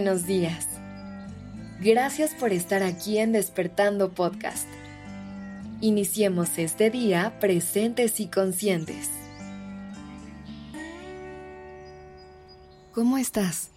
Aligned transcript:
buenos 0.00 0.24
días. 0.24 0.66
Gracias 1.78 2.34
por 2.34 2.54
estar 2.54 2.82
aquí 2.82 3.18
en 3.18 3.32
Despertando 3.32 4.10
Podcast. 4.12 4.66
Iniciemos 5.82 6.56
este 6.56 6.88
día 6.88 7.38
presentes 7.38 8.18
y 8.18 8.28
conscientes. 8.28 9.10
¿Cómo 12.94 13.18
estás? 13.18 13.72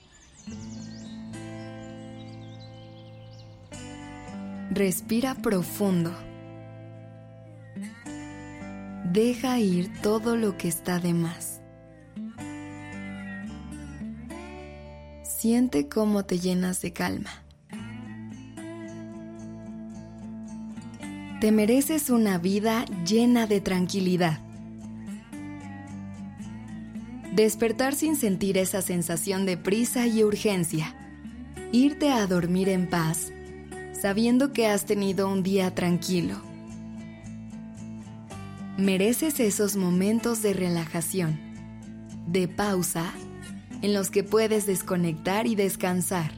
Respira 4.71 5.35
profundo. 5.35 6.13
Deja 9.11 9.59
ir 9.59 9.91
todo 10.01 10.37
lo 10.37 10.55
que 10.57 10.69
está 10.69 10.99
de 10.99 11.13
más. 11.13 11.52
Siente 15.43 15.89
cómo 15.89 16.23
te 16.23 16.39
llenas 16.39 16.81
de 16.81 16.93
calma. 16.93 17.29
Te 21.41 21.51
mereces 21.51 22.09
una 22.09 22.37
vida 22.37 22.85
llena 23.05 23.45
de 23.45 23.59
tranquilidad. 23.59 24.39
Despertar 27.35 27.93
sin 27.93 28.15
sentir 28.15 28.57
esa 28.57 28.81
sensación 28.81 29.45
de 29.45 29.57
prisa 29.57 30.07
y 30.07 30.23
urgencia. 30.23 30.95
Irte 31.73 32.09
a 32.09 32.25
dormir 32.25 32.69
en 32.69 32.89
paz, 32.89 33.33
sabiendo 33.91 34.53
que 34.53 34.67
has 34.67 34.85
tenido 34.85 35.27
un 35.27 35.43
día 35.43 35.75
tranquilo. 35.75 36.41
Mereces 38.77 39.41
esos 39.41 39.75
momentos 39.75 40.41
de 40.41 40.53
relajación, 40.53 41.37
de 42.27 42.47
pausa 42.47 43.13
en 43.83 43.93
los 43.93 44.09
que 44.09 44.23
puedes 44.23 44.65
desconectar 44.65 45.45
y 45.45 45.55
descansar. 45.55 46.31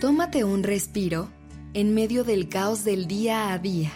Tómate 0.00 0.42
un 0.42 0.64
respiro 0.64 1.28
en 1.74 1.94
medio 1.94 2.24
del 2.24 2.48
caos 2.48 2.84
del 2.84 3.06
día 3.06 3.52
a 3.52 3.58
día. 3.58 3.92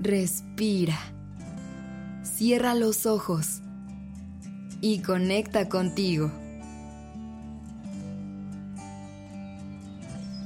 Respira. 0.00 0.98
Cierra 2.24 2.74
los 2.74 3.06
ojos 3.06 3.62
y 4.80 5.02
conecta 5.02 5.68
contigo. 5.68 6.32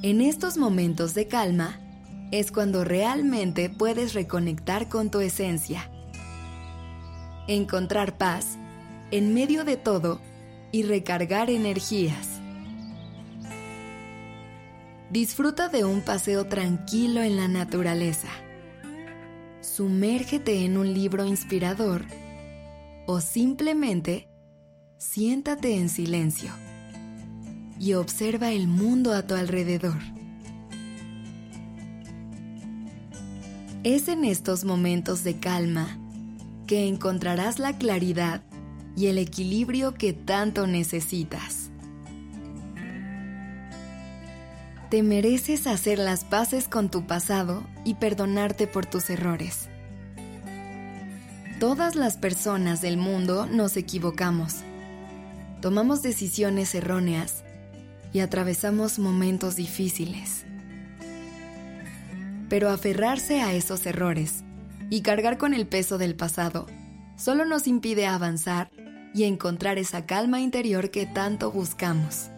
En 0.02 0.20
estos 0.20 0.58
momentos 0.58 1.14
de 1.14 1.28
calma 1.28 1.80
es 2.30 2.52
cuando 2.52 2.84
realmente 2.84 3.70
puedes 3.70 4.12
reconectar 4.12 4.90
con 4.90 5.10
tu 5.10 5.20
esencia 5.20 5.91
encontrar 7.48 8.16
paz 8.18 8.58
en 9.10 9.34
medio 9.34 9.64
de 9.64 9.76
todo 9.76 10.20
y 10.70 10.84
recargar 10.84 11.50
energías. 11.50 12.40
Disfruta 15.10 15.68
de 15.68 15.84
un 15.84 16.00
paseo 16.00 16.46
tranquilo 16.46 17.20
en 17.20 17.36
la 17.36 17.46
naturaleza. 17.46 18.28
Sumérgete 19.60 20.64
en 20.64 20.78
un 20.78 20.94
libro 20.94 21.26
inspirador 21.26 22.04
o 23.06 23.20
simplemente 23.20 24.28
siéntate 24.96 25.76
en 25.76 25.88
silencio 25.90 26.50
y 27.78 27.94
observa 27.94 28.52
el 28.52 28.68
mundo 28.68 29.12
a 29.12 29.26
tu 29.26 29.34
alrededor. 29.34 29.98
Es 33.84 34.08
en 34.08 34.24
estos 34.24 34.64
momentos 34.64 35.24
de 35.24 35.40
calma 35.40 35.98
que 36.66 36.86
encontrarás 36.88 37.58
la 37.58 37.76
claridad 37.76 38.42
y 38.96 39.06
el 39.06 39.18
equilibrio 39.18 39.94
que 39.94 40.12
tanto 40.12 40.66
necesitas. 40.66 41.70
Te 44.90 45.02
mereces 45.02 45.66
hacer 45.66 45.98
las 45.98 46.24
paces 46.24 46.68
con 46.68 46.90
tu 46.90 47.06
pasado 47.06 47.64
y 47.84 47.94
perdonarte 47.94 48.66
por 48.66 48.84
tus 48.84 49.08
errores. 49.08 49.70
Todas 51.58 51.94
las 51.94 52.16
personas 52.18 52.82
del 52.82 52.98
mundo 52.98 53.46
nos 53.46 53.76
equivocamos. 53.76 54.56
Tomamos 55.62 56.02
decisiones 56.02 56.74
erróneas 56.74 57.42
y 58.12 58.20
atravesamos 58.20 58.98
momentos 58.98 59.56
difíciles. 59.56 60.44
Pero 62.50 62.68
aferrarse 62.68 63.40
a 63.40 63.54
esos 63.54 63.86
errores 63.86 64.44
y 64.92 65.00
cargar 65.00 65.38
con 65.38 65.54
el 65.54 65.66
peso 65.66 65.96
del 65.96 66.14
pasado 66.14 66.66
solo 67.16 67.46
nos 67.46 67.66
impide 67.66 68.06
avanzar 68.06 68.70
y 69.14 69.24
encontrar 69.24 69.78
esa 69.78 70.04
calma 70.04 70.42
interior 70.42 70.90
que 70.90 71.06
tanto 71.06 71.50
buscamos. 71.50 72.28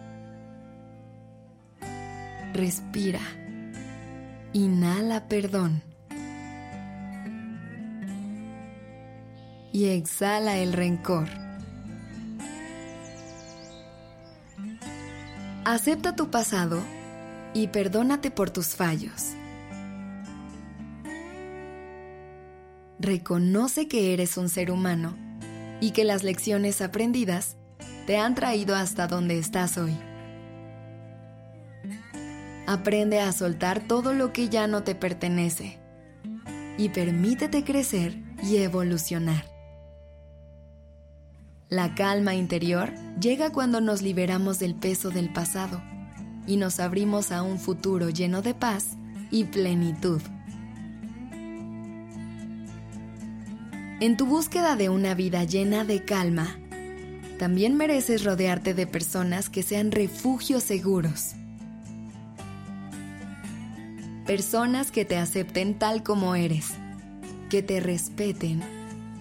Respira. 2.52 3.18
Inhala 4.52 5.26
perdón. 5.26 5.82
Y 9.72 9.86
exhala 9.86 10.58
el 10.58 10.74
rencor. 10.74 11.26
Acepta 15.64 16.14
tu 16.14 16.30
pasado 16.30 16.80
y 17.52 17.66
perdónate 17.66 18.30
por 18.30 18.50
tus 18.50 18.76
fallos. 18.76 19.34
Reconoce 23.04 23.88
que 23.88 24.12
eres 24.12 24.36
un 24.36 24.48
ser 24.48 24.70
humano 24.70 25.16
y 25.80 25.92
que 25.92 26.04
las 26.04 26.22
lecciones 26.22 26.80
aprendidas 26.80 27.56
te 28.06 28.16
han 28.16 28.34
traído 28.34 28.74
hasta 28.74 29.06
donde 29.06 29.38
estás 29.38 29.78
hoy. 29.78 29.96
Aprende 32.66 33.20
a 33.20 33.32
soltar 33.32 33.86
todo 33.86 34.14
lo 34.14 34.32
que 34.32 34.48
ya 34.48 34.66
no 34.66 34.82
te 34.82 34.94
pertenece 34.94 35.78
y 36.78 36.88
permítete 36.88 37.62
crecer 37.62 38.16
y 38.42 38.56
evolucionar. 38.56 39.44
La 41.68 41.94
calma 41.94 42.34
interior 42.34 42.92
llega 43.20 43.50
cuando 43.50 43.80
nos 43.80 44.02
liberamos 44.02 44.58
del 44.58 44.74
peso 44.74 45.10
del 45.10 45.32
pasado 45.32 45.82
y 46.46 46.56
nos 46.56 46.80
abrimos 46.80 47.32
a 47.32 47.42
un 47.42 47.58
futuro 47.58 48.10
lleno 48.10 48.42
de 48.42 48.54
paz 48.54 48.96
y 49.30 49.44
plenitud. 49.44 50.20
En 54.00 54.16
tu 54.16 54.26
búsqueda 54.26 54.74
de 54.74 54.88
una 54.88 55.14
vida 55.14 55.44
llena 55.44 55.84
de 55.84 56.04
calma, 56.04 56.58
también 57.38 57.76
mereces 57.76 58.24
rodearte 58.24 58.74
de 58.74 58.88
personas 58.88 59.48
que 59.48 59.62
sean 59.62 59.92
refugios 59.92 60.64
seguros. 60.64 61.34
Personas 64.26 64.90
que 64.90 65.04
te 65.04 65.16
acepten 65.16 65.78
tal 65.78 66.02
como 66.02 66.34
eres, 66.34 66.70
que 67.50 67.62
te 67.62 67.78
respeten 67.78 68.62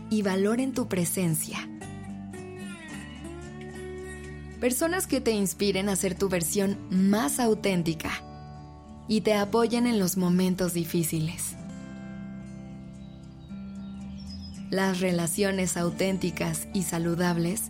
y 0.09 0.23
valoren 0.23 0.73
tu 0.73 0.87
presencia. 0.87 1.69
Personas 4.59 5.05
que 5.05 5.21
te 5.21 5.31
inspiren 5.31 5.87
a 5.87 5.95
ser 5.95 6.15
tu 6.15 6.29
versión 6.29 6.79
más 6.89 7.39
auténtica 7.39 8.23
y 9.07 9.21
te 9.21 9.35
apoyen 9.35 9.85
en 9.85 9.99
los 9.99 10.17
momentos 10.17 10.73
difíciles. 10.73 11.57
Las 14.73 15.01
relaciones 15.01 15.77
auténticas 15.77 16.67
y 16.73 16.81
saludables 16.81 17.69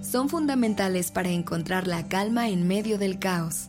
son 0.00 0.30
fundamentales 0.30 1.10
para 1.10 1.28
encontrar 1.28 1.86
la 1.86 2.08
calma 2.08 2.48
en 2.48 2.66
medio 2.66 2.96
del 2.96 3.18
caos. 3.18 3.68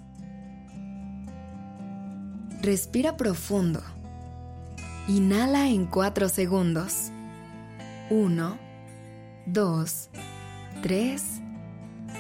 Respira 2.62 3.18
profundo. 3.18 3.81
Inhala 5.09 5.68
en 5.68 5.88
4 5.88 6.30
segundos. 6.30 7.12
1, 8.12 8.57
2, 9.48 10.09
3, 10.81 11.24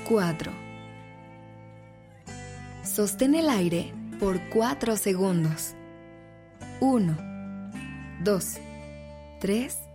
4. 0.09 0.51
Sostén 2.83 3.35
el 3.35 3.47
aire 3.47 3.93
por 4.19 4.41
4 4.49 4.97
segundos. 4.97 5.73
1, 6.81 7.17
2, 8.25 8.57
3, 9.39 9.73
4. 9.73 9.88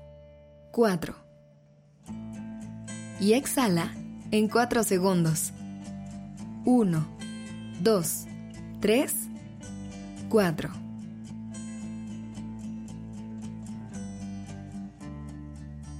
Y 3.20 3.34
exhala 3.34 3.94
en 4.32 4.48
4 4.48 4.82
segundos. 4.82 5.52
1, 6.64 7.06
2, 7.80 8.26
3, 8.80 9.14
4. 10.28 10.70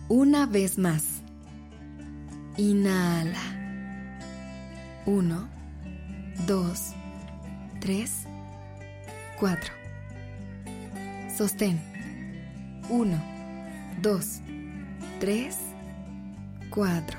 Una 0.08 0.46
vez 0.46 0.76
más. 0.76 1.22
Inhala. 2.56 3.38
1, 5.06 5.48
2, 6.48 6.94
3, 7.78 8.12
4. 9.38 9.72
Sostén. 11.36 11.80
1, 12.88 13.16
2, 14.02 14.40
3, 14.40 14.63
4. 16.70 17.18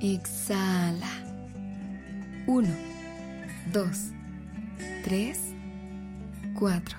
Exhala. 0.00 1.08
Uno, 2.46 2.68
dos, 3.72 4.10
tres, 5.02 5.40
cuatro. 6.58 6.98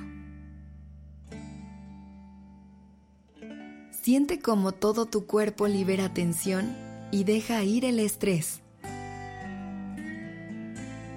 Siente 3.91 4.39
como 4.39 4.71
todo 4.71 5.05
tu 5.05 5.25
cuerpo 5.25 5.67
libera 5.67 6.13
tensión 6.13 6.75
y 7.11 7.23
deja 7.23 7.63
ir 7.63 7.85
el 7.85 7.99
estrés. 7.99 8.61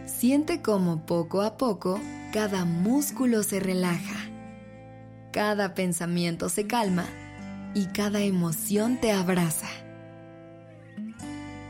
Siente 0.07 0.63
como 0.63 1.07
poco 1.07 1.43
a 1.43 1.57
poco 1.57 2.01
cada 2.33 2.65
músculo 2.65 3.43
se 3.43 3.59
relaja, 3.61 4.21
cada 5.33 5.75
pensamiento 5.75 6.49
se 6.49 6.67
calma 6.67 7.05
y 7.75 7.87
cada 7.87 8.21
emoción 8.21 8.99
te 9.01 9.13
abraza. 9.13 9.69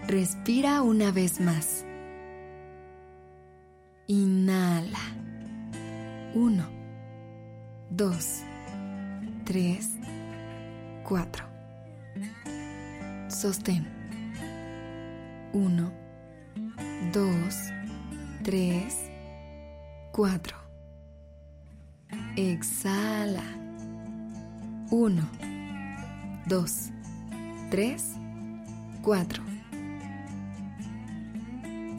Respira 0.07 0.83
una 0.83 1.13
vez 1.13 1.41
más. 1.41 1.85
Inhala. 4.09 4.99
Uno, 6.35 6.67
dos, 7.91 8.41
tres, 9.45 9.91
cuatro. 11.05 11.45
Sostén. 13.29 13.87
Uno, 15.53 15.93
dos, 17.13 17.57
tres, 18.43 18.97
cuatro. 20.13 20.57
Exhala. 22.37 23.45
Uno, 24.91 25.23
dos, 26.47 26.91
tres, 27.71 28.05
cuatro. 29.03 29.43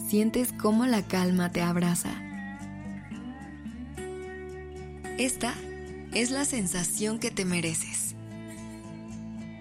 ¿Sientes 0.07 0.53
cómo 0.53 0.85
la 0.85 1.01
calma 1.01 1.51
te 1.51 1.61
abraza? 1.61 2.11
Esta 5.17 5.53
es 6.13 6.31
la 6.31 6.45
sensación 6.45 7.19
que 7.19 7.31
te 7.31 7.45
mereces. 7.45 8.15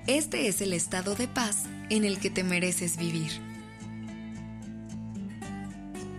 Este 0.07 0.49
es 0.49 0.61
el 0.61 0.73
estado 0.73 1.15
de 1.15 1.29
paz 1.29 1.65
en 1.89 2.05
el 2.05 2.19
que 2.19 2.31
te 2.31 2.43
mereces 2.43 2.97
vivir. 2.97 3.31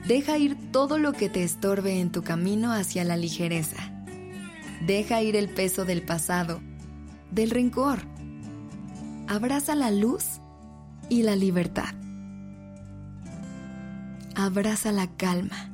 Deja 0.08 0.38
ir 0.38 0.58
todo 0.72 0.98
lo 0.98 1.14
que 1.14 1.30
te 1.30 1.44
estorbe 1.44 2.00
en 2.00 2.12
tu 2.12 2.24
camino 2.24 2.72
hacia 2.72 3.04
la 3.04 3.18
ligereza. 3.18 3.78
Deja 4.86 5.22
ir 5.22 5.36
el 5.36 5.50
peso 5.50 5.86
del 5.86 6.02
pasado, 6.02 6.62
del 7.32 7.52
rencor. 7.52 8.13
Abraza 9.28 9.76
la 9.76 9.92
luz 9.92 10.40
y 11.10 11.24
la 11.24 11.36
libertad 11.36 11.94
abraza 14.36 14.92
la 14.92 15.08
calma. 15.08 15.70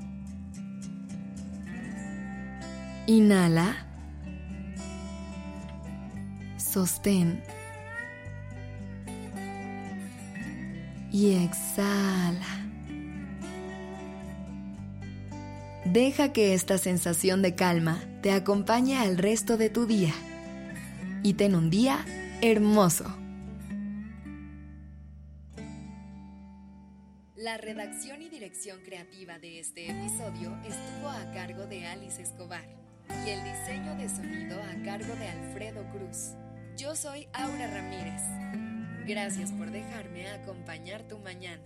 Inhala. 3.07 3.85
Sostén. 6.57 7.41
Y 11.11 11.33
exhala. 11.43 12.45
Deja 15.85 16.31
que 16.31 16.53
esta 16.53 16.77
sensación 16.77 17.41
de 17.41 17.55
calma 17.55 17.99
te 18.21 18.31
acompañe 18.31 18.97
al 18.97 19.17
resto 19.17 19.57
de 19.57 19.69
tu 19.69 19.87
día. 19.87 20.13
Y 21.23 21.33
ten 21.33 21.55
un 21.55 21.71
día 21.71 22.05
hermoso. 22.41 23.05
La 27.49 27.57
redacción 27.57 28.21
y 28.21 28.29
dirección 28.29 28.79
creativa 28.81 29.39
de 29.39 29.59
este 29.59 29.89
episodio 29.89 30.55
estuvo 30.63 31.09
a 31.09 31.31
cargo 31.33 31.65
de 31.65 31.83
Alice 31.83 32.21
Escobar 32.21 32.63
y 33.25 33.29
el 33.31 33.43
diseño 33.43 33.95
de 33.95 34.07
sonido 34.07 34.55
a 34.61 34.83
cargo 34.85 35.15
de 35.15 35.27
Alfredo 35.27 35.83
Cruz. 35.91 36.35
Yo 36.77 36.95
soy 36.95 37.27
Aura 37.33 37.65
Ramírez. 37.73 38.21
Gracias 39.07 39.51
por 39.51 39.71
dejarme 39.71 40.29
acompañar 40.29 41.07
tu 41.07 41.17
mañana. 41.17 41.63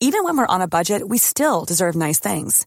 Even 0.00 0.24
when 0.24 0.38
we're 0.38 0.46
on 0.46 0.62
a 0.62 0.66
budget, 0.66 1.06
we 1.06 1.18
still 1.18 1.66
deserve 1.66 1.94
nice 1.94 2.18
things. 2.18 2.66